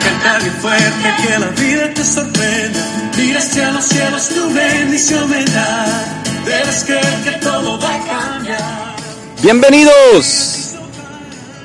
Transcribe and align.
canta 0.00 0.38
bien 0.38 0.54
fuerte 0.60 1.14
que 1.22 1.38
la 1.38 1.46
vida 1.48 1.94
te 1.94 2.04
sorprenda. 2.04 2.98
Los 3.72 3.84
cielos, 3.84 4.28
tu 4.28 4.54
bendición. 4.54 5.28
Bienvenidos. 9.42 10.74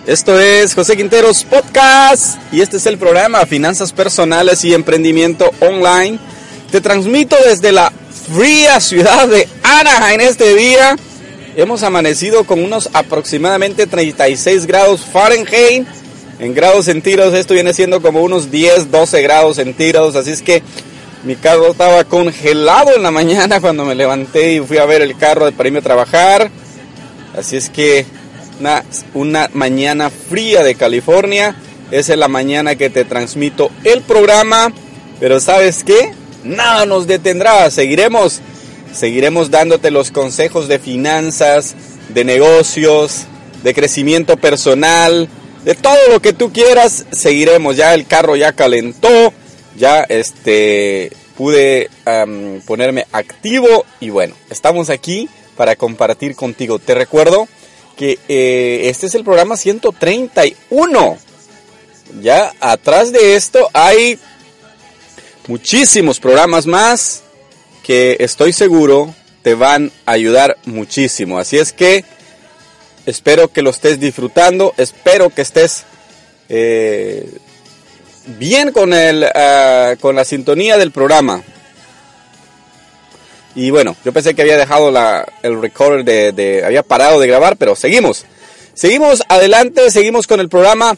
Esto 0.05 0.39
es 0.39 0.75
José 0.75 0.95
Quinteros 0.95 1.43
Podcast 1.43 2.37
y 2.51 2.61
este 2.61 2.77
es 2.77 2.85
el 2.85 2.97
programa 2.97 3.45
Finanzas 3.45 3.91
Personales 3.91 4.63
y 4.63 4.73
Emprendimiento 4.73 5.49
Online. 5.59 6.19
Te 6.71 6.81
transmito 6.81 7.35
desde 7.45 7.71
la 7.71 7.91
fría 8.35 8.79
ciudad 8.79 9.27
de 9.27 9.47
Anaheim 9.63 10.21
este 10.21 10.55
día. 10.55 10.95
Hemos 11.55 11.83
amanecido 11.83 12.43
con 12.43 12.63
unos 12.63 12.89
aproximadamente 12.93 13.87
36 13.87 14.65
grados 14.65 15.01
Fahrenheit. 15.01 15.87
En 16.39 16.53
grados 16.53 16.85
centígrados 16.85 17.33
esto 17.33 17.53
viene 17.53 17.73
siendo 17.73 18.01
como 18.01 18.21
unos 18.21 18.49
10, 18.49 18.91
12 18.91 19.21
grados 19.21 19.57
centígrados. 19.57 20.15
Así 20.15 20.31
es 20.31 20.41
que 20.41 20.63
mi 21.23 21.35
carro 21.35 21.71
estaba 21.71 22.03
congelado 22.03 22.95
en 22.95 23.03
la 23.03 23.11
mañana 23.11 23.61
cuando 23.61 23.85
me 23.85 23.95
levanté 23.95 24.53
y 24.53 24.59
fui 24.59 24.77
a 24.77 24.85
ver 24.85 25.01
el 25.01 25.15
carro 25.17 25.51
para 25.51 25.67
irme 25.69 25.79
a 25.79 25.83
trabajar. 25.83 26.51
Así 27.37 27.55
es 27.55 27.69
que 27.69 28.05
una, 28.59 28.83
una 29.13 29.49
mañana 29.53 30.09
fría 30.09 30.63
de 30.63 30.75
California. 30.75 31.55
Esa 31.91 32.13
es 32.13 32.19
la 32.19 32.27
mañana 32.27 32.75
que 32.75 32.89
te 32.89 33.05
transmito 33.05 33.69
el 33.83 34.01
programa. 34.01 34.73
Pero 35.19 35.39
¿sabes 35.39 35.83
qué? 35.83 36.13
Nada 36.43 36.85
nos 36.85 37.07
detendrá. 37.07 37.69
Seguiremos, 37.69 38.41
seguiremos 38.91 39.51
dándote 39.51 39.91
los 39.91 40.11
consejos 40.11 40.67
de 40.67 40.79
finanzas, 40.79 41.75
de 42.09 42.25
negocios, 42.25 43.25
de 43.63 43.73
crecimiento 43.73 44.35
personal, 44.35 45.29
de 45.63 45.75
todo 45.75 45.97
lo 46.09 46.21
que 46.21 46.33
tú 46.33 46.51
quieras. 46.51 47.05
Seguiremos. 47.11 47.75
Ya 47.75 47.93
el 47.93 48.05
carro 48.05 48.35
ya 48.35 48.53
calentó. 48.53 49.33
Ya 49.75 50.03
este 50.03 51.11
pude 51.35 51.89
ponerme 52.65 53.07
activo 53.11 53.85
y 53.99 54.11
bueno, 54.11 54.35
estamos 54.51 54.91
aquí 54.91 55.27
para 55.55 55.75
compartir 55.75 56.35
contigo. 56.35 56.77
Te 56.77 56.93
recuerdo 56.93 57.47
que 57.97 58.19
eh, 58.27 58.81
este 58.85 59.07
es 59.07 59.15
el 59.15 59.23
programa 59.23 59.57
131. 59.57 61.17
Ya 62.21 62.53
atrás 62.59 63.11
de 63.11 63.35
esto 63.35 63.67
hay 63.73 64.19
muchísimos 65.47 66.19
programas 66.19 66.67
más 66.67 67.23
que 67.81 68.17
estoy 68.19 68.53
seguro 68.53 69.13
te 69.43 69.55
van 69.55 69.91
a 70.05 70.13
ayudar 70.13 70.57
muchísimo. 70.65 71.37
Así 71.37 71.57
es 71.57 71.73
que 71.73 72.05
espero 73.05 73.47
que 73.49 73.61
lo 73.61 73.69
estés 73.69 73.99
disfrutando, 73.99 74.73
espero 74.77 75.29
que 75.29 75.41
estés 75.41 75.83
eh, 76.49 77.29
bien 78.37 78.71
con, 78.71 78.93
el, 78.93 79.23
ah, 79.23 79.95
con 79.99 80.15
la 80.15 80.25
sintonía 80.25 80.77
del 80.77 80.91
programa. 80.91 81.43
Y 83.55 83.69
bueno, 83.69 83.95
yo 84.03 84.11
pensé 84.11 84.33
que 84.33 84.41
había 84.41 84.57
dejado 84.57 84.89
la, 84.89 85.27
el 85.43 85.61
recorder 85.61 86.33
de, 86.33 86.63
había 86.65 86.83
parado 86.83 87.19
de 87.19 87.27
grabar, 87.27 87.55
pero 87.57 87.75
seguimos. 87.75 88.25
Seguimos 88.73 89.23
adelante, 89.29 89.91
seguimos 89.91 90.25
con 90.25 90.39
el 90.39 90.49
programa. 90.49 90.97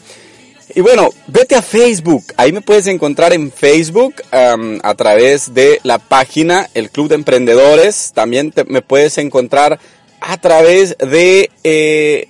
Y 0.74 0.80
bueno, 0.80 1.10
vete 1.26 1.54
a 1.54 1.62
Facebook. 1.62 2.24
Ahí 2.36 2.52
me 2.52 2.62
puedes 2.62 2.86
encontrar 2.86 3.32
en 3.32 3.52
Facebook 3.52 4.14
a 4.30 4.94
través 4.94 5.54
de 5.54 5.80
la 5.82 5.98
página 5.98 6.68
El 6.74 6.90
Club 6.90 7.08
de 7.08 7.14
Emprendedores. 7.16 8.12
También 8.14 8.52
me 8.66 8.82
puedes 8.82 9.18
encontrar 9.18 9.78
a 10.20 10.36
través 10.38 10.96
de 10.98 11.50
eh, 11.64 12.28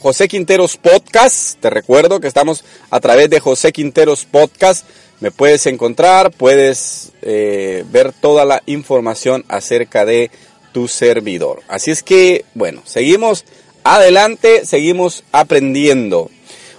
José 0.00 0.28
Quinteros 0.28 0.76
Podcast. 0.76 1.58
Te 1.60 1.70
recuerdo 1.70 2.20
que 2.20 2.28
estamos 2.28 2.64
a 2.90 3.00
través 3.00 3.30
de 3.30 3.40
José 3.40 3.72
Quinteros 3.72 4.24
Podcast. 4.24 4.86
Me 5.20 5.30
puedes 5.30 5.66
encontrar, 5.66 6.30
puedes 6.30 7.12
eh, 7.22 7.84
ver 7.90 8.12
toda 8.12 8.44
la 8.44 8.62
información 8.66 9.44
acerca 9.48 10.04
de 10.04 10.30
tu 10.72 10.88
servidor. 10.88 11.62
Así 11.68 11.90
es 11.90 12.02
que, 12.02 12.44
bueno, 12.54 12.82
seguimos 12.84 13.44
adelante, 13.84 14.66
seguimos 14.66 15.24
aprendiendo. 15.32 16.30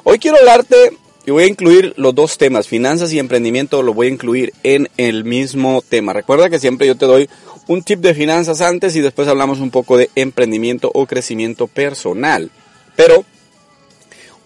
Hoy 0.03 0.19
quiero 0.19 0.38
hablarte 0.38 0.91
y 1.25 1.31
voy 1.31 1.45
a 1.45 1.47
incluir 1.47 1.94
los 1.97 2.13
dos 2.13 2.38
temas, 2.38 2.67
finanzas 2.67 3.12
y 3.12 3.19
emprendimiento, 3.19 3.81
lo 3.81 3.94
voy 3.94 4.07
a 4.07 4.12
incluir 4.12 4.53
en 4.62 4.89
el 4.97 5.23
mismo 5.23 5.81
tema. 5.88 6.13
Recuerda 6.13 6.50
que 6.50 6.59
siempre 6.59 6.85
yo 6.85 6.95
te 6.95 7.07
doy 7.07 7.29
un 7.67 7.83
tip 7.83 7.99
de 7.99 8.13
finanzas 8.13 8.61
antes 8.61 8.95
y 8.95 9.01
después 9.01 9.27
hablamos 9.27 9.59
un 9.59 9.71
poco 9.71 9.97
de 9.97 10.09
emprendimiento 10.15 10.91
o 10.93 11.05
crecimiento 11.05 11.67
personal. 11.67 12.51
Pero 12.95 13.25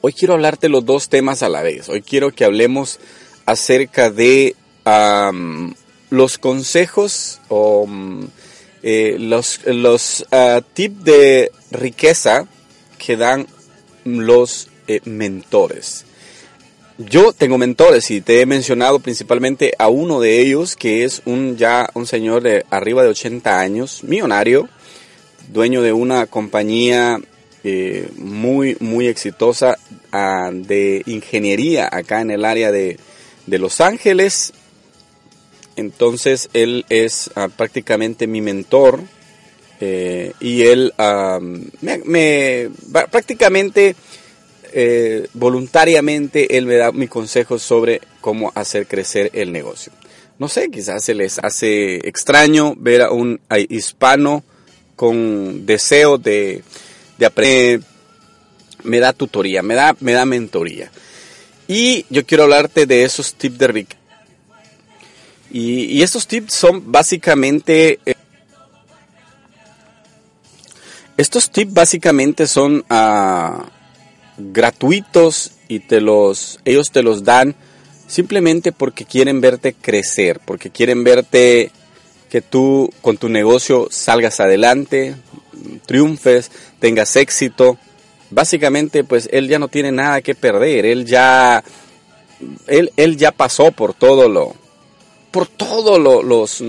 hoy 0.02 0.14
quiero 0.14 0.34
hablarte 0.34 0.70
los 0.70 0.86
dos 0.86 1.10
temas 1.10 1.44
a 1.44 1.50
la 1.50 1.62
vez. 1.62 1.90
Hoy 1.90 2.02
quiero 2.02 2.32
que 2.32 2.46
hablemos 2.46 3.00
acerca 3.46 4.10
de 4.10 4.56
los 6.10 6.38
consejos 6.38 7.40
o 7.50 7.82
um, 7.82 8.28
eh, 8.82 9.18
los, 9.20 9.60
los 9.66 10.26
uh, 10.32 10.62
tips 10.74 11.04
de 11.04 11.52
riqueza 11.72 12.48
que 12.98 13.18
dan 13.18 13.46
los 14.04 14.70
eh, 14.88 15.02
mentores. 15.06 16.06
Yo 17.08 17.32
tengo 17.32 17.58
mentores 17.58 18.12
y 18.12 18.20
te 18.20 18.42
he 18.42 18.46
mencionado 18.46 19.00
principalmente 19.00 19.74
a 19.80 19.88
uno 19.88 20.20
de 20.20 20.42
ellos 20.42 20.76
que 20.76 21.06
es 21.06 21.22
un 21.24 21.56
ya 21.56 21.90
un 21.94 22.06
señor 22.06 22.44
de 22.44 22.66
arriba 22.70 23.04
de 23.04 23.10
80 23.10 23.58
años, 23.58 24.04
millonario, 24.04 24.68
dueño 25.48 25.82
de 25.82 25.94
una 25.94 26.26
compañía 26.26 27.22
eh, 27.64 28.10
muy 28.18 28.76
muy 28.82 29.08
exitosa 29.08 29.78
uh, 30.12 30.52
de 30.54 31.04
ingeniería 31.06 31.88
acá 31.90 32.20
en 32.20 32.32
el 32.32 32.44
área 32.44 32.70
de, 32.70 33.00
de 33.48 33.60
Los 33.60 33.80
Ángeles. 33.80 34.52
Entonces 35.78 36.50
él 36.52 36.86
es 36.90 37.32
uh, 37.38 37.50
prácticamente 37.50 38.28
mi 38.28 38.42
mentor 38.42 39.00
eh, 39.80 40.34
y 40.42 40.64
él 40.64 40.94
me, 41.80 41.98
me, 42.04 42.70
prácticamente 43.10 43.96
eh, 44.74 45.28
voluntariamente 45.34 46.58
él 46.58 46.66
me 46.66 46.76
da 46.76 46.92
mi 46.92 47.08
consejo 47.08 47.60
sobre 47.60 48.02
cómo 48.22 48.52
hacer 48.56 48.88
crecer 48.88 49.32
el 49.34 49.52
negocio. 49.52 49.92
No 50.38 50.48
sé, 50.48 50.70
quizás 50.70 51.04
se 51.04 51.14
les 51.14 51.38
hace 51.40 52.08
extraño 52.08 52.74
ver 52.78 53.02
a 53.02 53.12
un 53.12 53.42
hispano 53.70 54.44
con 54.96 55.66
deseo 55.66 56.18
de, 56.18 56.64
de 57.18 57.26
aprender. 57.26 57.82
Me 58.84 59.00
da 59.00 59.12
tutoría, 59.12 59.62
me 59.62 59.76
da, 59.76 59.96
me 60.00 60.14
da 60.14 60.26
mentoría. 60.26 60.92
Y 61.68 62.06
yo 62.10 62.26
quiero 62.26 62.44
hablarte 62.44 62.86
de 62.86 63.04
esos 63.04 63.34
tips 63.34 63.58
de 63.58 63.68
Rick. 63.68 63.96
Y, 65.52 65.86
y 65.86 66.04
estos 66.04 66.26
tips 66.26 66.54
son 66.54 66.92
básicamente... 66.92 68.00
Eh, 68.06 68.16
estos 71.18 71.52
tips 71.52 71.74
básicamente 71.74 72.48
son 72.48 72.86
uh, 72.90 73.64
gratuitos 74.40 75.52
y 75.68 75.80
te 75.80 76.02
los, 76.02 76.60
ellos 76.66 76.92
te 76.92 77.04
los 77.04 77.24
dan 77.24 77.56
simplemente 78.08 78.72
porque 78.72 79.06
quieren 79.06 79.42
verte 79.42 79.74
crecer, 79.74 80.40
porque 80.44 80.72
quieren 80.72 81.04
verte 81.04 81.72
que 82.30 82.42
tú 82.42 82.92
con 83.02 83.18
tu 83.18 83.30
negocio 83.30 83.88
salgas 83.92 84.40
adelante, 84.40 85.16
triunfes, 85.86 86.52
tengas 86.80 87.16
éxito. 87.16 87.78
Básicamente 88.32 89.04
pues 89.04 89.30
él 89.32 89.48
ya 89.48 89.60
no 89.60 89.68
tiene 89.68 89.92
nada 89.92 90.22
que 90.22 90.36
perder, 90.36 90.86
él 90.86 91.06
ya 91.06 91.64
él, 92.68 92.92
él 92.96 93.18
ya 93.18 93.32
pasó 93.32 93.72
por 93.72 93.94
todo 93.94 94.30
lo 94.30 94.56
por 95.32 95.48
todos 95.48 96.00
lo, 96.00 96.24
los 96.24 96.64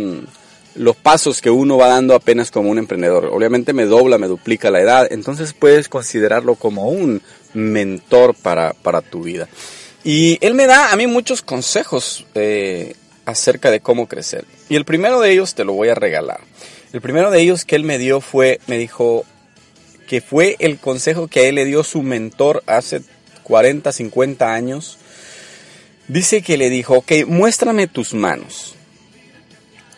los 0.74 0.96
pasos 0.96 1.40
que 1.40 1.50
uno 1.50 1.76
va 1.76 1.88
dando 1.88 2.14
apenas 2.14 2.50
como 2.50 2.70
un 2.70 2.78
emprendedor. 2.78 3.26
Obviamente 3.32 3.72
me 3.72 3.86
dobla, 3.86 4.18
me 4.18 4.28
duplica 4.28 4.70
la 4.70 4.80
edad, 4.80 5.08
entonces 5.10 5.52
puedes 5.52 5.88
considerarlo 5.88 6.54
como 6.54 6.88
un 6.88 7.22
mentor 7.54 8.34
para, 8.34 8.72
para 8.72 9.00
tu 9.02 9.22
vida. 9.22 9.48
Y 10.04 10.38
él 10.40 10.54
me 10.54 10.66
da 10.66 10.92
a 10.92 10.96
mí 10.96 11.06
muchos 11.06 11.42
consejos 11.42 12.26
eh, 12.34 12.94
acerca 13.26 13.70
de 13.70 13.80
cómo 13.80 14.06
crecer. 14.06 14.44
Y 14.68 14.76
el 14.76 14.84
primero 14.84 15.20
de 15.20 15.32
ellos 15.32 15.54
te 15.54 15.64
lo 15.64 15.74
voy 15.74 15.88
a 15.88 15.94
regalar. 15.94 16.40
El 16.92 17.00
primero 17.00 17.30
de 17.30 17.40
ellos 17.40 17.64
que 17.64 17.76
él 17.76 17.84
me 17.84 17.98
dio 17.98 18.20
fue, 18.20 18.60
me 18.66 18.78
dijo, 18.78 19.24
que 20.10 20.20
fue 20.20 20.56
el 20.58 20.78
consejo 20.78 21.28
que 21.28 21.40
a 21.40 21.42
él 21.44 21.54
le 21.54 21.64
dio 21.64 21.84
su 21.84 22.02
mentor 22.02 22.64
hace 22.66 23.02
40, 23.44 23.92
50 23.92 24.52
años. 24.52 24.98
Dice 26.08 26.42
que 26.42 26.56
le 26.56 26.68
dijo, 26.68 26.94
ok, 26.96 27.12
muéstrame 27.28 27.86
tus 27.86 28.12
manos. 28.14 28.74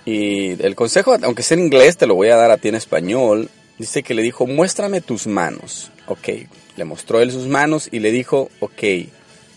Y 0.04 0.62
el 0.62 0.74
consejo, 0.74 1.16
aunque 1.22 1.42
sea 1.42 1.56
en 1.56 1.64
inglés, 1.64 1.96
te 1.96 2.06
lo 2.06 2.14
voy 2.14 2.28
a 2.28 2.36
dar 2.36 2.50
a 2.50 2.56
ti 2.56 2.68
en 2.68 2.74
español. 2.74 3.48
Dice 3.78 4.02
que 4.02 4.14
le 4.14 4.22
dijo, 4.22 4.46
muéstrame 4.46 5.00
tus 5.00 5.26
manos. 5.26 5.90
Ok, 6.06 6.28
le 6.76 6.84
mostró 6.84 7.20
él 7.20 7.30
sus 7.30 7.46
manos 7.46 7.88
y 7.90 8.00
le 8.00 8.10
dijo, 8.10 8.50
ok, 8.60 8.82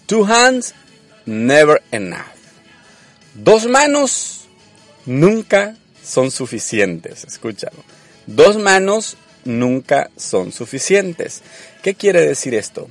two 0.06 0.26
hands, 0.26 0.74
never 1.26 1.82
enough. 1.92 2.22
Dos 3.34 3.68
manos 3.68 4.48
nunca 5.06 5.76
son 6.04 6.32
suficientes. 6.32 7.24
Escúchalo. 7.24 7.84
Dos 8.28 8.58
manos 8.58 9.18
nunca 9.44 10.10
son 10.16 10.52
suficientes. 10.52 11.42
¿Qué 11.82 11.96
quiere 11.96 12.22
decir 12.22 12.54
esto? 12.54 12.90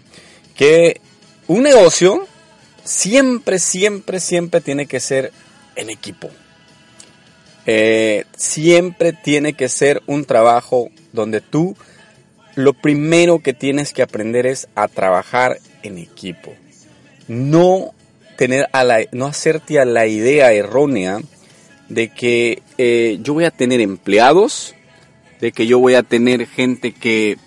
Que 0.56 1.00
un 1.46 1.62
negocio 1.62 2.26
siempre, 2.84 3.58
siempre, 3.58 4.20
siempre 4.20 4.60
tiene 4.60 4.86
que 4.86 5.00
ser 5.00 5.32
en 5.76 5.90
equipo. 5.90 6.30
Eh, 7.66 8.24
siempre 8.36 9.12
tiene 9.12 9.54
que 9.54 9.68
ser 9.68 10.02
un 10.06 10.24
trabajo 10.24 10.90
donde 11.12 11.40
tú 11.40 11.76
lo 12.54 12.72
primero 12.72 13.40
que 13.40 13.52
tienes 13.52 13.92
que 13.92 14.02
aprender 14.02 14.46
es 14.46 14.68
a 14.74 14.88
trabajar 14.88 15.58
en 15.82 15.98
equipo. 15.98 16.52
No 17.26 17.92
tener 18.36 18.68
a 18.72 18.84
la, 18.84 19.00
no 19.12 19.26
hacerte 19.26 19.80
a 19.80 19.84
la 19.84 20.06
idea 20.06 20.52
errónea 20.52 21.20
de 21.88 22.08
que 22.08 22.62
eh, 22.78 23.18
yo 23.22 23.34
voy 23.34 23.44
a 23.44 23.50
tener 23.50 23.80
empleados, 23.80 24.74
de 25.40 25.52
que 25.52 25.66
yo 25.66 25.78
voy 25.78 25.94
a 25.94 26.02
tener 26.02 26.46
gente 26.46 26.92
que 26.92 27.38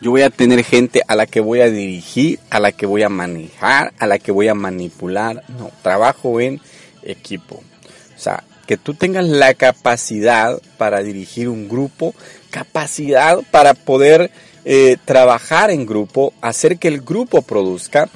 yo 0.00 0.10
voy 0.10 0.22
a 0.22 0.30
tener 0.30 0.62
gente 0.62 1.02
a 1.08 1.16
la 1.16 1.26
que 1.26 1.40
voy 1.40 1.60
a 1.60 1.70
dirigir, 1.70 2.38
a 2.50 2.60
la 2.60 2.70
que 2.72 2.84
voy 2.86 3.02
a 3.02 3.08
manejar, 3.08 3.94
a 3.98 4.06
la 4.06 4.18
que 4.18 4.30
voy 4.30 4.46
a 4.48 4.54
manipular. 4.54 5.42
No, 5.48 5.70
trabajo 5.82 6.38
en 6.40 6.60
equipo. 7.02 7.62
O 8.16 8.18
sea, 8.18 8.42
que 8.66 8.76
tú 8.76 8.94
tengas 8.94 9.24
la 9.26 9.54
capacidad 9.54 10.60
para 10.76 11.02
dirigir 11.02 11.48
un 11.48 11.68
grupo, 11.68 12.14
capacidad 12.50 13.38
para 13.50 13.74
poder 13.74 14.30
eh, 14.64 14.96
trabajar 15.04 15.70
en 15.70 15.86
grupo, 15.86 16.34
hacer 16.40 16.78
que 16.78 16.88
el 16.88 17.00
grupo 17.00 17.42
produzca. 17.42 18.08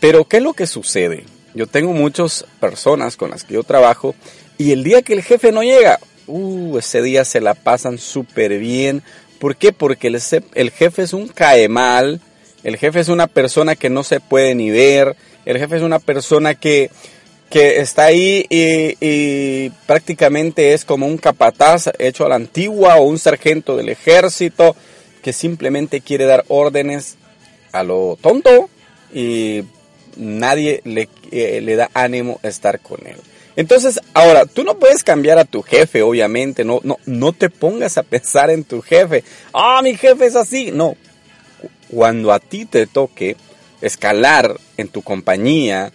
Pero 0.00 0.24
¿qué 0.24 0.38
es 0.38 0.42
lo 0.42 0.52
que 0.52 0.66
sucede? 0.66 1.24
Yo 1.54 1.66
tengo 1.66 1.92
muchas 1.92 2.44
personas 2.58 3.16
con 3.16 3.30
las 3.30 3.44
que 3.44 3.54
yo 3.54 3.62
trabajo 3.62 4.14
y 4.58 4.72
el 4.72 4.82
día 4.82 5.02
que 5.02 5.12
el 5.12 5.22
jefe 5.22 5.52
no 5.52 5.62
llega, 5.62 6.00
uh, 6.26 6.78
ese 6.78 7.00
día 7.00 7.24
se 7.24 7.40
la 7.40 7.54
pasan 7.54 7.98
súper 7.98 8.58
bien. 8.58 9.02
¿Por 9.38 9.56
qué? 9.56 9.72
Porque 9.72 10.08
el, 10.08 10.20
el 10.54 10.70
jefe 10.70 11.02
es 11.02 11.12
un 11.12 11.28
caemal, 11.28 12.20
el 12.64 12.76
jefe 12.76 13.00
es 13.00 13.08
una 13.08 13.26
persona 13.26 13.76
que 13.76 13.90
no 13.90 14.02
se 14.02 14.20
puede 14.20 14.54
ni 14.54 14.70
ver, 14.70 15.16
el 15.44 15.58
jefe 15.58 15.76
es 15.76 15.82
una 15.82 15.98
persona 15.98 16.54
que 16.54 16.90
que 17.50 17.80
está 17.80 18.06
ahí 18.06 18.46
y, 18.50 19.70
prácticamente 19.86 20.72
es 20.74 20.84
como 20.84 21.06
un 21.06 21.18
capataz 21.18 21.90
hecho 21.98 22.26
a 22.26 22.28
la 22.28 22.34
antigua 22.36 22.96
o 22.96 23.04
un 23.04 23.18
sargento 23.18 23.76
del 23.76 23.88
ejército 23.88 24.74
que 25.22 25.32
simplemente 25.32 26.00
quiere 26.00 26.24
dar 26.24 26.44
órdenes 26.48 27.16
a 27.72 27.82
lo 27.82 28.18
tonto 28.20 28.68
y 29.12 29.64
nadie 30.16 30.80
le, 30.84 31.08
eh, 31.30 31.60
le 31.60 31.76
da 31.76 31.90
ánimo 31.94 32.40
estar 32.42 32.80
con 32.80 33.06
él. 33.06 33.16
Entonces, 33.56 34.00
ahora, 34.14 34.46
tú 34.46 34.64
no 34.64 34.78
puedes 34.78 35.04
cambiar 35.04 35.38
a 35.38 35.44
tu 35.44 35.62
jefe, 35.62 36.02
obviamente, 36.02 36.64
no, 36.64 36.80
no, 36.82 36.98
no 37.06 37.32
te 37.32 37.50
pongas 37.50 37.98
a 37.98 38.02
pensar 38.02 38.50
en 38.50 38.64
tu 38.64 38.82
jefe. 38.82 39.22
Ah, 39.52 39.80
mi 39.82 39.96
jefe 39.96 40.26
es 40.26 40.34
así. 40.34 40.72
No, 40.72 40.96
cuando 41.88 42.32
a 42.32 42.40
ti 42.40 42.64
te 42.64 42.86
toque 42.86 43.36
escalar 43.80 44.56
en 44.76 44.88
tu 44.88 45.02
compañía, 45.02 45.92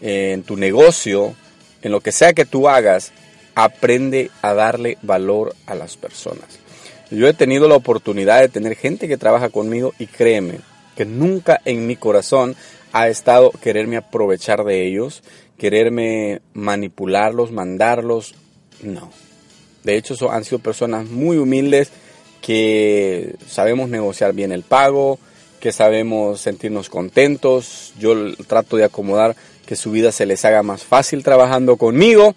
en 0.00 0.42
tu 0.42 0.56
negocio, 0.56 1.34
en 1.82 1.92
lo 1.92 2.00
que 2.00 2.12
sea 2.12 2.32
que 2.32 2.44
tú 2.44 2.68
hagas, 2.68 3.12
aprende 3.54 4.30
a 4.42 4.54
darle 4.54 4.98
valor 5.02 5.54
a 5.66 5.74
las 5.74 5.96
personas. 5.96 6.58
Yo 7.10 7.26
he 7.26 7.34
tenido 7.34 7.68
la 7.68 7.76
oportunidad 7.76 8.40
de 8.40 8.48
tener 8.48 8.76
gente 8.76 9.08
que 9.08 9.16
trabaja 9.16 9.48
conmigo 9.48 9.94
y 9.98 10.06
créeme 10.06 10.60
que 10.94 11.04
nunca 11.04 11.60
en 11.64 11.86
mi 11.86 11.96
corazón 11.96 12.54
ha 12.92 13.08
estado 13.08 13.50
quererme 13.50 13.96
aprovechar 13.96 14.64
de 14.64 14.86
ellos, 14.86 15.22
quererme 15.56 16.40
manipularlos, 16.54 17.52
mandarlos. 17.52 18.34
No. 18.82 19.10
De 19.84 19.96
hecho, 19.96 20.16
son, 20.16 20.34
han 20.34 20.44
sido 20.44 20.58
personas 20.58 21.06
muy 21.06 21.38
humildes 21.38 21.90
que 22.42 23.36
sabemos 23.46 23.88
negociar 23.88 24.32
bien 24.32 24.52
el 24.52 24.62
pago, 24.62 25.18
que 25.60 25.72
sabemos 25.72 26.40
sentirnos 26.40 26.88
contentos. 26.88 27.92
Yo 27.98 28.34
trato 28.46 28.76
de 28.76 28.84
acomodar 28.84 29.36
que 29.66 29.76
su 29.76 29.90
vida 29.90 30.12
se 30.12 30.26
les 30.26 30.44
haga 30.44 30.62
más 30.62 30.84
fácil 30.84 31.22
trabajando 31.22 31.76
conmigo 31.76 32.34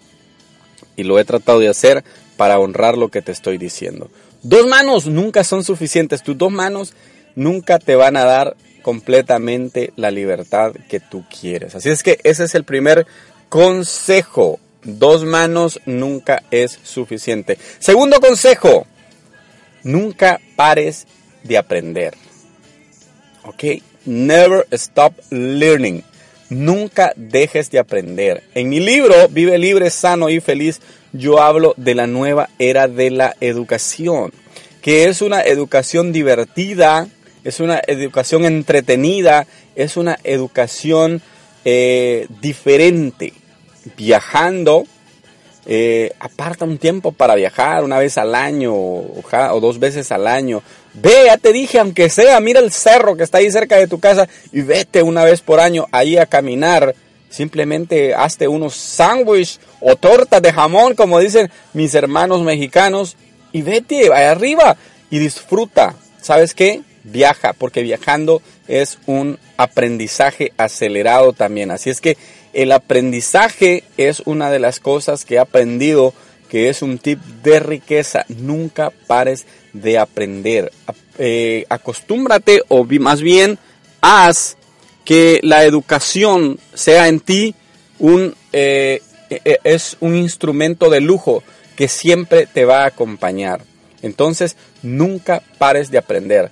y 0.96 1.04
lo 1.04 1.18
he 1.18 1.24
tratado 1.24 1.60
de 1.60 1.68
hacer 1.68 2.04
para 2.36 2.58
honrar 2.58 2.98
lo 2.98 3.08
que 3.08 3.22
te 3.22 3.32
estoy 3.32 3.58
diciendo. 3.58 4.10
Dos 4.42 4.66
manos 4.66 5.06
nunca 5.06 5.44
son 5.44 5.64
suficientes, 5.64 6.22
tus 6.22 6.36
dos 6.36 6.50
manos 6.50 6.94
nunca 7.34 7.78
te 7.78 7.94
van 7.94 8.16
a 8.16 8.24
dar 8.24 8.56
completamente 8.82 9.92
la 9.96 10.10
libertad 10.10 10.72
que 10.88 11.00
tú 11.00 11.24
quieres. 11.40 11.74
Así 11.74 11.88
es 11.88 12.02
que 12.02 12.18
ese 12.24 12.44
es 12.44 12.54
el 12.54 12.64
primer 12.64 13.06
consejo. 13.48 14.58
Dos 14.82 15.24
manos 15.24 15.80
nunca 15.86 16.42
es 16.50 16.78
suficiente. 16.82 17.56
Segundo 17.78 18.18
consejo, 18.20 18.86
nunca 19.84 20.40
pares 20.56 21.06
de 21.44 21.56
aprender. 21.56 22.14
¿Ok? 23.44 23.82
Never 24.04 24.66
stop 24.70 25.14
learning. 25.30 26.02
Nunca 26.50 27.12
dejes 27.16 27.70
de 27.70 27.78
aprender. 27.78 28.42
En 28.54 28.68
mi 28.68 28.80
libro, 28.80 29.28
Vive 29.30 29.58
libre, 29.58 29.90
sano 29.90 30.28
y 30.28 30.40
feliz, 30.40 30.80
yo 31.12 31.40
hablo 31.40 31.74
de 31.76 31.94
la 31.94 32.06
nueva 32.06 32.50
era 32.58 32.88
de 32.88 33.10
la 33.10 33.36
educación, 33.40 34.32
que 34.80 35.04
es 35.08 35.22
una 35.22 35.42
educación 35.42 36.12
divertida, 36.12 37.08
es 37.44 37.60
una 37.60 37.80
educación 37.86 38.44
entretenida, 38.44 39.46
es 39.74 39.96
una 39.96 40.18
educación 40.24 41.22
eh, 41.64 42.26
diferente. 42.40 43.32
Viajando, 43.96 44.84
eh, 45.64 46.12
aparta 46.18 46.64
un 46.64 46.78
tiempo 46.78 47.12
para 47.12 47.36
viajar 47.36 47.84
una 47.84 47.98
vez 47.98 48.18
al 48.18 48.34
año 48.34 48.74
o, 48.74 49.60
dos 49.60 49.78
veces 49.78 50.10
al 50.10 50.26
año. 50.26 50.62
Ve, 50.94 51.24
ya 51.26 51.38
te 51.38 51.52
dije, 51.52 51.78
aunque 51.78 52.10
sea, 52.10 52.40
mira 52.40 52.60
el 52.60 52.72
cerro 52.72 53.16
que 53.16 53.22
está 53.22 53.38
ahí 53.38 53.50
cerca 53.50 53.76
de 53.76 53.86
tu 53.86 54.00
casa 54.00 54.28
y 54.52 54.62
vete 54.62 55.02
una 55.02 55.24
vez 55.24 55.40
por 55.40 55.60
año 55.60 55.86
ahí 55.92 56.16
a 56.16 56.26
caminar. 56.26 56.94
Simplemente 57.30 58.14
hazte 58.14 58.48
unos 58.48 58.74
sándwiches 58.74 59.60
o 59.80 59.96
tortas 59.96 60.42
de 60.42 60.52
jamón, 60.52 60.94
como 60.94 61.18
dicen 61.18 61.50
mis 61.72 61.94
hermanos 61.94 62.42
mexicanos, 62.42 63.16
y 63.52 63.62
vete 63.62 64.12
allá 64.12 64.32
arriba 64.32 64.76
y 65.10 65.18
disfruta. 65.18 65.94
¿Sabes 66.20 66.54
qué? 66.54 66.82
Viaja, 67.04 67.52
porque 67.52 67.82
viajando 67.82 68.42
es 68.68 68.98
un 69.06 69.38
aprendizaje 69.56 70.52
acelerado 70.56 71.32
también. 71.32 71.70
Así 71.70 71.88
es 71.88 72.00
que 72.00 72.16
el 72.52 72.72
aprendizaje 72.72 73.84
es 73.96 74.20
una 74.24 74.50
de 74.50 74.58
las 74.58 74.80
cosas 74.80 75.24
que 75.24 75.34
he 75.34 75.38
aprendido 75.38 76.14
que 76.48 76.68
es 76.68 76.82
un 76.82 76.98
tip 76.98 77.18
de 77.42 77.60
riqueza. 77.60 78.26
Nunca 78.28 78.92
pares 79.06 79.46
de 79.72 79.98
aprender. 79.98 80.70
Eh, 81.18 81.64
acostúmbrate 81.70 82.62
o 82.68 82.84
más 82.84 83.22
bien 83.22 83.58
haz 84.02 84.56
que 85.04 85.40
la 85.42 85.64
educación 85.64 86.58
sea 86.74 87.08
en 87.08 87.20
ti 87.20 87.54
un, 87.98 88.34
eh, 88.52 89.00
eh, 89.30 89.58
es 89.64 89.96
un 90.00 90.14
instrumento 90.14 90.90
de 90.90 91.00
lujo 91.00 91.42
que 91.74 91.88
siempre 91.88 92.46
te 92.46 92.64
va 92.64 92.82
a 92.82 92.88
acompañar. 92.88 93.62
Entonces, 94.02 94.56
nunca 94.82 95.42
pares 95.58 95.90
de 95.90 95.98
aprender. 95.98 96.50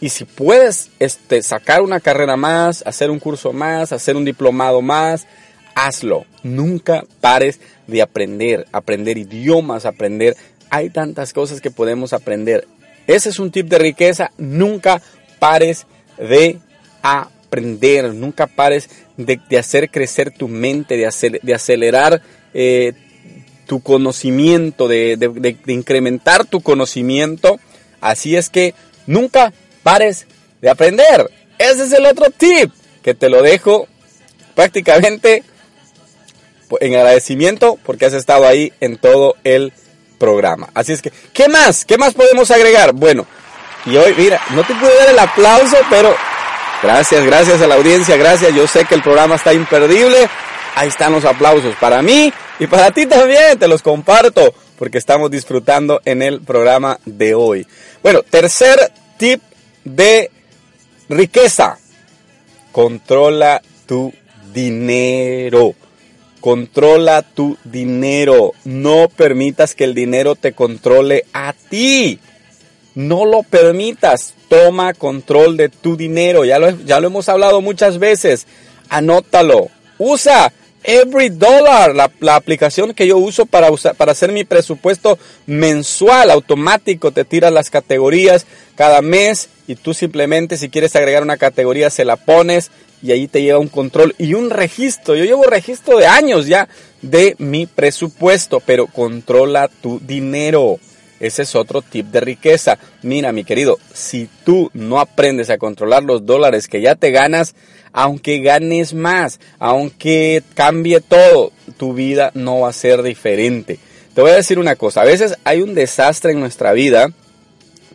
Y 0.00 0.10
si 0.10 0.24
puedes 0.24 0.90
este, 0.98 1.42
sacar 1.42 1.82
una 1.82 2.00
carrera 2.00 2.36
más, 2.36 2.82
hacer 2.86 3.10
un 3.10 3.18
curso 3.18 3.52
más, 3.52 3.92
hacer 3.92 4.16
un 4.16 4.24
diplomado 4.24 4.80
más, 4.80 5.26
hazlo. 5.74 6.26
Nunca 6.42 7.04
pares 7.20 7.60
de 7.86 8.02
aprender, 8.02 8.66
aprender 8.72 9.18
idiomas, 9.18 9.86
aprender. 9.86 10.36
Hay 10.70 10.90
tantas 10.90 11.32
cosas 11.32 11.60
que 11.60 11.70
podemos 11.70 12.12
aprender. 12.12 12.66
Ese 13.06 13.30
es 13.30 13.38
un 13.38 13.50
tip 13.50 13.68
de 13.68 13.78
riqueza. 13.78 14.30
Nunca 14.38 15.02
pares 15.38 15.86
de 16.18 16.58
aprender, 17.02 18.14
nunca 18.14 18.46
pares 18.46 18.88
de, 19.16 19.40
hacer 19.58 19.90
crecer 19.90 20.30
tu 20.30 20.48
mente, 20.48 20.96
de, 20.96 21.40
de 21.42 21.54
acelerar 21.54 22.22
eh, 22.54 22.92
tu 23.66 23.80
conocimiento, 23.80 24.88
de 24.88 25.56
incrementar 25.66 26.44
tu 26.44 26.60
conocimiento. 26.60 27.58
Así 28.00 28.36
es 28.36 28.48
que 28.48 28.74
nunca 29.06 29.52
pares 29.82 30.26
de 30.60 30.70
aprender. 30.70 31.30
Ese 31.58 31.84
es 31.84 31.92
el 31.92 32.06
otro 32.06 32.30
tip 32.30 32.72
que 33.02 33.14
te 33.14 33.28
lo 33.28 33.42
dejo 33.42 33.86
prácticamente 34.54 35.42
en 36.80 36.94
agradecimiento 36.94 37.78
porque 37.84 38.06
has 38.06 38.12
estado 38.12 38.46
ahí 38.46 38.72
en 38.80 38.96
todo 38.96 39.36
el 39.44 39.72
programa. 40.18 40.68
Así 40.74 40.92
es 40.92 41.02
que, 41.02 41.12
¿qué 41.32 41.48
más? 41.48 41.84
¿Qué 41.84 41.98
más 41.98 42.14
podemos 42.14 42.50
agregar? 42.50 42.92
Bueno, 42.92 43.26
y 43.86 43.96
hoy, 43.96 44.14
mira, 44.16 44.40
no 44.50 44.62
te 44.62 44.74
pude 44.74 44.94
dar 44.96 45.10
el 45.10 45.18
aplauso, 45.18 45.76
pero 45.88 46.14
gracias, 46.82 47.24
gracias 47.24 47.60
a 47.62 47.66
la 47.66 47.76
audiencia, 47.76 48.16
gracias. 48.16 48.54
Yo 48.54 48.66
sé 48.66 48.84
que 48.84 48.94
el 48.94 49.02
programa 49.02 49.36
está 49.36 49.52
imperdible. 49.52 50.28
Ahí 50.76 50.88
están 50.88 51.12
los 51.12 51.24
aplausos 51.24 51.74
para 51.80 52.00
mí 52.00 52.32
y 52.60 52.66
para 52.66 52.92
ti 52.92 53.06
también, 53.06 53.58
te 53.58 53.66
los 53.66 53.82
comparto 53.82 54.54
porque 54.78 54.98
estamos 54.98 55.30
disfrutando 55.30 56.00
en 56.04 56.22
el 56.22 56.40
programa 56.40 56.98
de 57.04 57.34
hoy. 57.34 57.66
Bueno, 58.02 58.22
tercer 58.22 58.92
tip 59.18 59.42
de 59.84 60.30
riqueza. 61.08 61.78
Controla 62.72 63.60
tu 63.86 64.12
dinero. 64.52 65.74
Controla 66.40 67.22
tu 67.22 67.56
dinero. 67.64 68.52
No 68.64 69.08
permitas 69.08 69.74
que 69.74 69.84
el 69.84 69.94
dinero 69.94 70.34
te 70.34 70.52
controle 70.52 71.24
a 71.32 71.52
ti. 71.52 72.18
No 72.94 73.24
lo 73.24 73.42
permitas. 73.42 74.34
Toma 74.48 74.94
control 74.94 75.56
de 75.56 75.68
tu 75.68 75.96
dinero. 75.96 76.44
Ya 76.44 76.58
lo, 76.58 76.70
ya 76.84 77.00
lo 77.00 77.08
hemos 77.08 77.28
hablado 77.28 77.60
muchas 77.60 77.98
veces. 77.98 78.46
Anótalo. 78.88 79.68
Usa 79.98 80.52
Every 80.82 81.28
Dollar, 81.28 81.94
la, 81.94 82.10
la, 82.20 82.36
aplicación 82.36 82.94
que 82.94 83.06
yo 83.06 83.18
uso 83.18 83.44
para, 83.44 83.70
usar, 83.70 83.94
para 83.96 84.12
hacer 84.12 84.32
mi 84.32 84.44
presupuesto 84.44 85.18
mensual 85.46 86.30
automático. 86.30 87.12
Te 87.12 87.26
tira 87.26 87.50
las 87.50 87.68
categorías 87.68 88.46
cada 88.76 89.02
mes 89.02 89.50
y 89.66 89.74
tú 89.74 89.92
simplemente 89.92 90.56
si 90.56 90.70
quieres 90.70 90.96
agregar 90.96 91.22
una 91.22 91.36
categoría 91.36 91.90
se 91.90 92.06
la 92.06 92.16
pones 92.16 92.70
y 93.02 93.12
ahí 93.12 93.28
te 93.28 93.42
lleva 93.42 93.58
un 93.58 93.68
control 93.68 94.14
y 94.18 94.34
un 94.34 94.50
registro. 94.50 95.14
Yo 95.14 95.24
llevo 95.24 95.44
registro 95.44 95.98
de 95.98 96.06
años 96.06 96.46
ya 96.46 96.68
de 97.02 97.34
mi 97.38 97.66
presupuesto, 97.66 98.60
pero 98.60 98.86
controla 98.86 99.68
tu 99.68 100.00
dinero. 100.00 100.78
Ese 101.18 101.42
es 101.42 101.54
otro 101.54 101.82
tip 101.82 102.06
de 102.06 102.20
riqueza. 102.20 102.78
Mira, 103.02 103.32
mi 103.32 103.44
querido, 103.44 103.78
si 103.92 104.28
tú 104.44 104.70
no 104.72 105.00
aprendes 105.00 105.50
a 105.50 105.58
controlar 105.58 106.02
los 106.02 106.24
dólares 106.24 106.66
que 106.66 106.80
ya 106.80 106.94
te 106.94 107.10
ganas, 107.10 107.54
aunque 107.92 108.40
ganes 108.40 108.94
más, 108.94 109.38
aunque 109.58 110.42
cambie 110.54 111.00
todo, 111.00 111.52
tu 111.76 111.92
vida 111.92 112.30
no 112.34 112.60
va 112.60 112.70
a 112.70 112.74
ser 112.74 113.02
diferente. 113.02 113.78
Te 114.14 114.22
voy 114.22 114.30
a 114.30 114.36
decir 114.36 114.58
una 114.58 114.76
cosa, 114.76 115.02
a 115.02 115.04
veces 115.04 115.36
hay 115.44 115.60
un 115.60 115.74
desastre 115.74 116.32
en 116.32 116.40
nuestra 116.40 116.72
vida, 116.72 117.12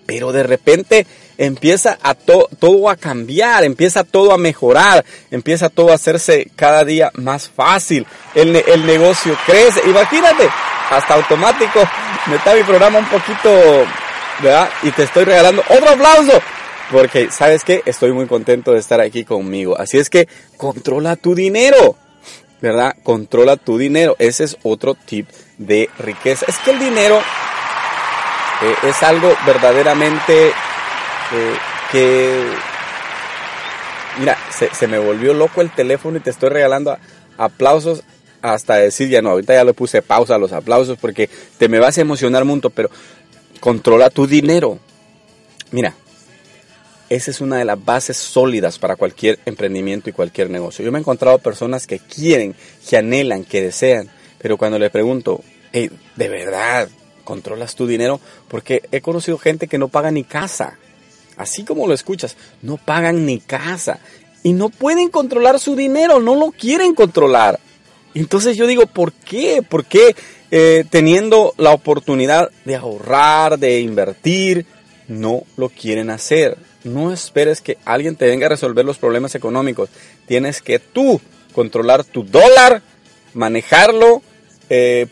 pero 0.05 0.31
de 0.31 0.43
repente 0.43 1.07
empieza 1.38 1.98
a 2.01 2.13
todo 2.13 2.89
a 2.89 2.96
cambiar, 2.96 3.63
empieza 3.63 4.04
todo 4.04 4.32
a 4.32 4.38
mejorar, 4.38 5.04
empieza 5.32 5.70
todo 5.70 5.92
a 5.92 5.96
hacerse 5.96 6.48
cada 6.56 6.84
día 6.86 7.12
más 7.15 7.50
fácil, 7.50 8.06
el, 8.34 8.56
el 8.56 8.86
negocio 8.86 9.38
crece, 9.46 9.82
imagínate, 9.88 10.48
hasta 10.89 11.15
automático, 11.15 11.80
me 12.27 12.36
está 12.36 12.54
mi 12.56 12.63
programa 12.63 13.00
un 13.00 13.08
poquito, 13.08 13.50
¿verdad? 14.42 14.70
Y 14.84 14.92
te 14.92 15.04
estoy 15.04 15.25
regalando 15.25 15.63
otro 15.70 15.89
aplauso. 15.89 16.42
Porque, 16.92 17.32
¿sabes 17.32 17.63
qué? 17.63 17.82
Estoy 17.86 18.12
muy 18.12 18.27
contento 18.27 18.72
de 18.72 18.80
estar 18.80 19.01
aquí 19.01 19.24
conmigo. 19.24 19.77
Así 19.77 19.98
es 19.98 20.10
que 20.10 20.27
controla 20.58 21.15
tu 21.15 21.34
dinero. 21.34 21.96
¿Verdad? 22.62 22.96
Controla 23.04 23.58
tu 23.58 23.77
dinero. 23.77 24.15
Ese 24.20 24.44
es 24.44 24.58
otro 24.63 24.94
tip 24.94 25.27
de 25.58 25.89
riqueza. 26.00 26.46
Es 26.48 26.58
que 26.60 26.72
el 26.72 26.80
dinero 26.80 27.18
eh, 28.62 28.75
es 28.89 29.04
algo 29.04 29.36
verdaderamente 29.46 30.54
eh, 31.34 31.55
que... 31.91 32.51
Mira, 34.20 34.38
se, 34.50 34.74
se, 34.74 34.88
me 34.88 34.98
volvió 34.98 35.34
loco 35.34 35.62
el 35.62 35.72
teléfono 35.72 36.17
y 36.17 36.22
te 36.22 36.29
estoy 36.29 36.50
regalando 36.50 36.98
aplausos 37.38 38.03
hasta 38.41 38.75
decir 38.75 39.10
ya 39.10 39.22
no, 39.22 39.32
ahorita 39.32 39.53
ya 39.53 39.63
le 39.63 39.74
puse 39.74 40.01
pausa 40.01 40.36
a 40.36 40.38
los 40.38 40.53
aplausos 40.53 40.98
porque 41.00 41.29
te 41.58 41.67
me 41.67 41.79
vas 41.79 41.98
a 41.98 42.01
emocionar 42.01 42.46
mucho, 42.46 42.70
pero 42.70 42.89
controla 43.60 44.10
tu 44.10 44.27
dinero. 44.27 44.79
Mira, 45.72 45.96
esa 47.10 47.32
es 47.32 47.41
una 47.41 47.58
de 47.58 47.65
las 47.65 47.84
bases 47.84 48.17
sólidas 48.17 48.79
para 48.79 48.96
cualquier 48.96 49.39
emprendimiento 49.46 50.10
y 50.10 50.13
cualquier 50.13 50.50
negocio. 50.50 50.84
Yo 50.86 50.91
me 50.91 51.00
he 51.00 51.01
encontrado 51.01 51.39
personas 51.39 51.88
que 51.88 52.00
quieren, 52.00 52.55
que 52.88 52.98
anhelan, 52.98 53.44
que 53.44 53.62
desean, 53.62 54.10
pero 54.38 54.58
cuando 54.58 54.79
le 54.79 54.89
pregunto, 54.89 55.41
hey, 55.72 55.89
¿de 56.15 56.29
verdad 56.29 56.89
controlas 57.24 57.75
tu 57.75 57.88
dinero? 57.88 58.20
Porque 58.48 58.84
he 58.91 59.01
conocido 59.01 59.38
gente 59.38 59.67
que 59.67 59.77
no 59.77 59.88
paga 59.88 60.12
ni 60.12 60.24
casa. 60.24 60.77
Así 61.38 61.63
como 61.63 61.88
lo 61.88 61.94
escuchas, 61.94 62.38
no 62.62 62.77
pagan 62.77 63.25
ni 63.25 63.39
casa. 63.39 64.00
Y 64.44 64.54
no 64.54 64.70
pueden 64.70 65.10
controlar 65.10 65.60
su 65.60 65.75
dinero, 65.75 66.20
no 66.20 66.36
lo 66.36 66.51
quieren 66.51 66.94
controlar. 66.94 67.60
Entonces 68.13 68.56
yo 68.56 68.68
digo, 68.68 68.86
¿por 68.86 69.12
qué? 69.12 69.62
¿Por 69.68 69.86
qué 69.86 70.15
eh, 70.51 70.86
teniendo 70.89 71.54
la 71.58 71.72
oportunidad 71.72 72.50
de 72.63 72.75
ahorrar, 72.75 73.60
de 73.60 73.82
invertir, 73.82 74.65
no 75.08 75.44
lo 75.58 75.70
quieren 75.70 76.10
hacer? 76.10 76.58
No 76.84 77.12
esperes 77.12 77.62
que 77.62 77.77
alguien 77.84 78.15
te 78.15 78.27
venga 78.27 78.46
a 78.46 78.50
resolver 78.50 78.86
los 78.86 78.98
problemas 78.98 79.36
económicos. 79.36 79.89
Tienes 80.27 80.62
que 80.62 80.80
tú 80.80 81.20
controlar 81.54 82.04
tu 82.04 82.24
dólar, 82.24 82.84
manejarlo, 83.34 84.22
eh, 84.70 85.08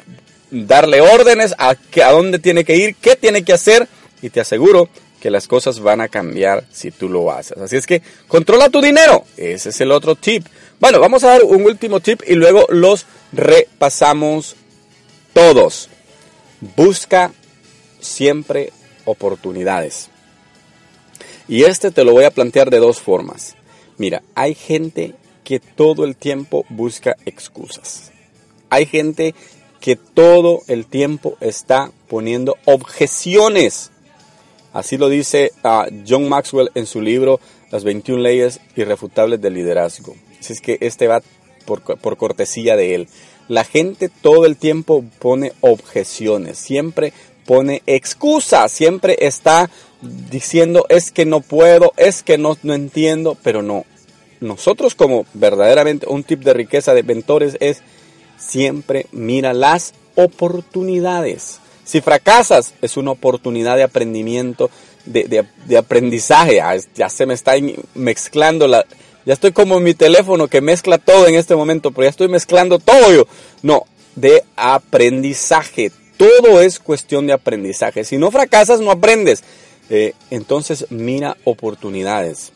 darle 0.51 1.01
órdenes 1.01 1.55
a, 1.57 1.69
a 1.71 2.11
dónde 2.11 2.39
tiene 2.39 2.63
que 2.63 2.77
ir, 2.77 2.95
qué 2.95 3.15
tiene 3.15 3.43
que 3.43 3.53
hacer 3.53 3.87
y 4.21 4.29
te 4.29 4.39
aseguro 4.39 4.87
que 5.23 5.31
las 5.31 5.47
cosas 5.47 5.79
van 5.79 6.01
a 6.01 6.09
cambiar 6.09 6.65
si 6.69 6.91
tú 6.91 7.07
lo 7.07 7.31
haces. 7.31 7.57
Así 7.57 7.77
es 7.77 7.87
que 7.87 8.01
controla 8.27 8.67
tu 8.67 8.81
dinero. 8.81 9.23
Ese 9.37 9.69
es 9.69 9.79
el 9.79 9.93
otro 9.93 10.15
tip. 10.15 10.45
Bueno, 10.81 10.99
vamos 10.99 11.23
a 11.23 11.29
dar 11.29 11.45
un 11.45 11.63
último 11.63 12.01
tip 12.01 12.23
y 12.27 12.33
luego 12.33 12.65
los 12.67 13.05
repasamos 13.31 14.57
todos. 15.31 15.87
Busca 16.75 17.31
siempre 18.01 18.73
oportunidades. 19.05 20.09
Y 21.47 21.63
este 21.63 21.91
te 21.91 22.03
lo 22.03 22.11
voy 22.11 22.25
a 22.25 22.31
plantear 22.31 22.69
de 22.69 22.79
dos 22.79 22.99
formas. 22.99 23.55
Mira, 23.97 24.23
hay 24.35 24.55
gente 24.55 25.15
que 25.45 25.61
todo 25.61 26.03
el 26.03 26.17
tiempo 26.17 26.65
busca 26.67 27.15
excusas. 27.25 28.11
Hay 28.69 28.85
gente 28.85 29.35
que 29.79 29.95
todo 29.95 30.63
el 30.67 30.85
tiempo 30.85 31.37
está 31.39 31.93
poniendo 32.09 32.57
objeciones. 32.65 33.92
Así 34.73 34.97
lo 34.97 35.07
dice 35.07 35.51
uh, 35.63 35.83
John 36.07 36.27
Maxwell 36.27 36.71
en 36.75 36.85
su 36.85 36.99
libro 36.99 37.39
Las 37.71 37.83
21 37.83 38.21
leyes 38.21 38.59
irrefutables 38.75 39.39
del 39.39 39.53
liderazgo. 39.53 40.15
Así 40.39 40.53
es 40.53 40.61
que 40.61 40.77
este 40.81 41.07
va 41.07 41.21
por, 41.65 41.81
por 41.81 42.17
cortesía 42.17 42.75
de 42.75 42.95
él. 42.95 43.07
La 43.47 43.63
gente 43.63 44.09
todo 44.09 44.45
el 44.45 44.57
tiempo 44.57 45.03
pone 45.19 45.53
objeciones, 45.61 46.57
siempre 46.57 47.13
pone 47.45 47.83
excusas, 47.85 48.71
siempre 48.71 49.17
está 49.19 49.69
diciendo 50.01 50.85
es 50.89 51.11
que 51.11 51.25
no 51.25 51.41
puedo, 51.41 51.93
es 51.97 52.23
que 52.23 52.37
no, 52.37 52.57
no 52.63 52.73
entiendo, 52.73 53.37
pero 53.43 53.61
no. 53.61 53.85
Nosotros 54.39 54.95
como 54.95 55.25
verdaderamente 55.33 56.07
un 56.09 56.23
tip 56.23 56.41
de 56.43 56.53
riqueza 56.53 56.93
de 56.93 57.03
mentores 57.03 57.57
es 57.59 57.81
siempre 58.37 59.07
mira 59.11 59.53
las 59.53 59.93
oportunidades. 60.15 61.59
Si 61.85 62.01
fracasas, 62.01 62.73
es 62.81 62.97
una 62.97 63.11
oportunidad 63.11 63.75
de 63.75 63.83
aprendimiento, 63.83 64.69
de, 65.05 65.45
de, 65.65 65.77
aprendizaje. 65.77 66.61
Ah, 66.61 66.77
ya 66.95 67.09
se 67.09 67.25
me 67.25 67.33
está 67.33 67.53
mezclando 67.93 68.67
la, 68.67 68.85
ya 69.25 69.33
estoy 69.33 69.51
como 69.51 69.77
en 69.77 69.83
mi 69.83 69.93
teléfono 69.93 70.47
que 70.47 70.61
mezcla 70.61 70.97
todo 70.97 71.27
en 71.27 71.35
este 71.35 71.55
momento, 71.55 71.91
pero 71.91 72.03
ya 72.03 72.09
estoy 72.09 72.27
mezclando 72.27 72.79
todo 72.79 73.13
yo. 73.13 73.27
No, 73.61 73.85
de 74.15 74.43
aprendizaje. 74.55 75.91
Todo 76.17 76.61
es 76.61 76.79
cuestión 76.79 77.27
de 77.27 77.33
aprendizaje. 77.33 78.03
Si 78.03 78.17
no 78.17 78.31
fracasas, 78.31 78.81
no 78.81 78.91
aprendes. 78.91 79.43
Eh, 79.89 80.13
entonces, 80.29 80.87
mira 80.89 81.37
oportunidades. 81.45 82.51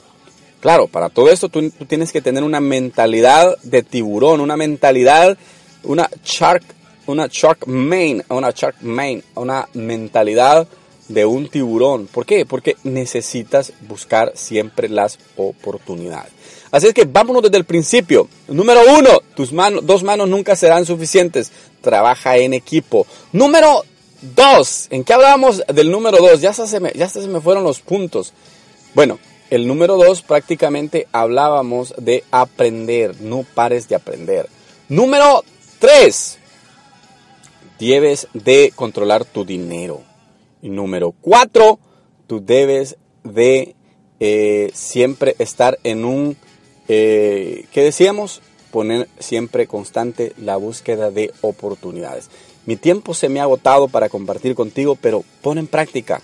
Claro, 0.59 0.87
para 0.87 1.09
todo 1.09 1.29
esto 1.29 1.49
tú, 1.49 1.69
tienes 1.87 2.11
que 2.11 2.21
tener 2.21 2.43
una 2.43 2.59
mentalidad 2.59 3.57
de 3.63 3.83
tiburón, 3.83 4.41
una 4.41 4.57
mentalidad, 4.57 5.37
una 5.83 6.09
shark, 6.25 6.63
una 7.07 7.27
shark 7.27 7.67
main, 7.67 8.23
una 8.29 8.51
shark 8.51 8.81
main, 8.81 9.23
una 9.35 9.67
mentalidad 9.73 10.67
de 11.07 11.25
un 11.25 11.47
tiburón. 11.49 12.07
¿Por 12.07 12.25
qué? 12.25 12.45
Porque 12.45 12.75
necesitas 12.83 13.73
buscar 13.87 14.33
siempre 14.35 14.89
las 14.89 15.17
oportunidades. 15.35 16.31
Así 16.71 16.87
es 16.87 16.93
que 16.93 17.05
vámonos 17.05 17.43
desde 17.43 17.57
el 17.57 17.65
principio. 17.65 18.27
Número 18.47 18.81
uno, 18.97 19.21
tus 19.35 19.53
manos, 19.53 19.85
dos 19.85 20.03
manos 20.03 20.27
nunca 20.27 20.55
serán 20.55 20.85
suficientes. 20.85 21.51
Trabaja 21.81 22.37
en 22.37 22.53
equipo. 22.53 23.07
Número 23.31 23.83
dos, 24.21 24.87
¿en 24.89 25.03
qué 25.03 25.13
hablábamos 25.13 25.63
del 25.67 25.89
número 25.89 26.17
dos? 26.17 26.41
Ya 26.41 26.53
se 26.53 26.79
me, 26.79 26.91
ya 26.93 27.07
se 27.07 27.25
me 27.27 27.39
fueron 27.39 27.63
los 27.63 27.79
puntos. 27.79 28.33
Bueno, 28.93 29.19
el 29.49 29.65
número 29.65 29.95
dos 29.95 30.21
prácticamente 30.21 31.07
hablábamos 31.13 31.93
de 31.97 32.25
aprender. 32.31 33.21
No 33.21 33.45
pares 33.55 33.87
de 33.87 33.95
aprender. 33.95 34.49
Número 34.89 35.43
tres, 35.79 36.37
debes 37.79 38.27
de 38.33 38.71
controlar 38.75 39.25
tu 39.25 39.45
dinero. 39.45 40.01
Y 40.61 40.69
número 40.69 41.13
cuatro, 41.21 41.79
tú 42.27 42.43
debes 42.43 42.97
de 43.23 43.75
eh, 44.19 44.71
siempre 44.73 45.35
estar 45.39 45.77
en 45.83 46.05
un 46.05 46.37
eh, 46.87 47.65
¿Qué 47.71 47.81
decíamos? 47.81 48.41
Poner 48.71 49.07
siempre 49.19 49.67
constante 49.67 50.33
la 50.37 50.57
búsqueda 50.57 51.11
de 51.11 51.33
oportunidades. 51.41 52.29
Mi 52.65 52.75
tiempo 52.75 53.13
se 53.13 53.29
me 53.29 53.39
ha 53.39 53.43
agotado 53.43 53.87
para 53.87 54.09
compartir 54.09 54.55
contigo, 54.55 54.97
pero 54.99 55.23
pon 55.41 55.57
en 55.57 55.67
práctica 55.67 56.21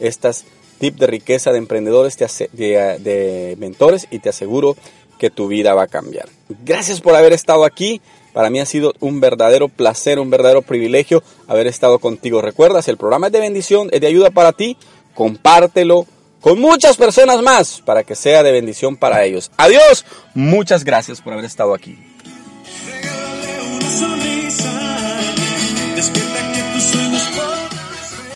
estas 0.00 0.44
tips 0.78 0.98
de 0.98 1.06
riqueza 1.06 1.52
de 1.52 1.58
emprendedores, 1.58 2.16
de, 2.16 2.98
de 2.98 3.56
mentores 3.58 4.06
y 4.10 4.18
te 4.18 4.30
aseguro 4.30 4.76
que 5.22 5.30
tu 5.30 5.46
vida 5.46 5.72
va 5.72 5.84
a 5.84 5.86
cambiar. 5.86 6.28
Gracias 6.64 7.00
por 7.00 7.14
haber 7.14 7.32
estado 7.32 7.64
aquí. 7.64 8.00
Para 8.32 8.50
mí 8.50 8.58
ha 8.58 8.66
sido 8.66 8.92
un 8.98 9.20
verdadero 9.20 9.68
placer, 9.68 10.18
un 10.18 10.30
verdadero 10.30 10.62
privilegio 10.62 11.22
haber 11.46 11.68
estado 11.68 12.00
contigo. 12.00 12.42
Recuerdas, 12.42 12.88
el 12.88 12.96
programa 12.96 13.28
es 13.28 13.32
de 13.32 13.38
bendición, 13.38 13.88
es 13.92 14.00
de 14.00 14.08
ayuda 14.08 14.30
para 14.32 14.50
ti. 14.50 14.76
Compártelo, 15.14 16.08
con 16.40 16.58
muchas 16.58 16.96
personas 16.96 17.40
más 17.40 17.80
para 17.86 18.02
que 18.02 18.16
sea 18.16 18.42
de 18.42 18.50
bendición 18.50 18.96
para 18.96 19.24
ellos. 19.24 19.52
Adiós, 19.58 20.04
muchas 20.34 20.82
gracias 20.82 21.20
por 21.20 21.34
haber 21.34 21.44
estado 21.44 21.72
aquí. 21.72 21.96